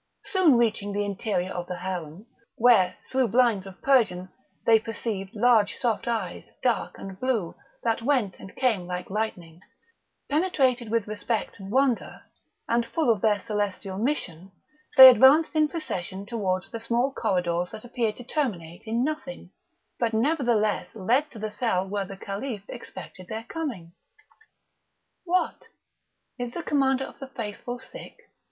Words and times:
Soon 0.25 0.57
reaching 0.57 0.93
the 0.93 1.05
interior 1.05 1.51
of 1.53 1.67
the 1.67 1.75
harem 1.77 2.25
(where, 2.55 2.95
through 3.11 3.27
blinds 3.27 3.67
of 3.67 3.83
Persian, 3.83 4.29
they 4.65 4.79
perceived 4.79 5.35
large 5.35 5.75
soft 5.75 6.07
eyes, 6.07 6.49
dark 6.63 6.97
and 6.97 7.19
blue, 7.19 7.53
that 7.83 8.01
went 8.01 8.39
and 8.39 8.55
came 8.55 8.87
like 8.87 9.11
lightning), 9.11 9.59
penetrated 10.27 10.89
with 10.89 11.05
respect 11.07 11.59
and 11.59 11.71
wonder, 11.71 12.21
and 12.67 12.83
full 12.83 13.11
of 13.13 13.21
their 13.21 13.41
celestial 13.41 13.99
mission, 13.99 14.51
they 14.97 15.07
advanced 15.07 15.55
in 15.55 15.67
procession 15.67 16.25
towards 16.25 16.71
the 16.71 16.79
small 16.79 17.13
corridors 17.13 17.69
that 17.69 17.85
appeared 17.85 18.17
to 18.17 18.23
terminate 18.23 18.81
in 18.87 19.03
nothing, 19.03 19.51
but 19.99 20.13
nevertheless 20.13 20.95
led 20.95 21.29
to 21.29 21.37
the 21.37 21.51
cell 21.51 21.87
where 21.87 22.05
the 22.05 22.17
Caliph 22.17 22.63
expected 22.69 23.27
their 23.27 23.43
coming. 23.43 23.91
"What! 25.25 25.67
is 26.39 26.55
the 26.55 26.63
Commander 26.63 27.03
of 27.03 27.19
the 27.19 27.27
Faithful 27.27 27.77
sick?" 27.77 28.15